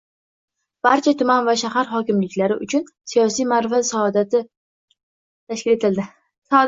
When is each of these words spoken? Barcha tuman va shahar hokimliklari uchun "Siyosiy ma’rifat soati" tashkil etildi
Barcha 0.85 1.11
tuman 1.19 1.43
va 1.49 1.53
shahar 1.63 1.91
hokimliklari 1.97 2.57
uchun 2.67 2.89
"Siyosiy 3.11 3.47
ma’rifat 3.53 3.89
soati" 3.93 4.43
tashkil 4.43 5.77
etildi 5.79 6.09